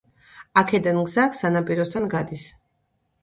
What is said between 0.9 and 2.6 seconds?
გზა სანაპიროსთან გადის.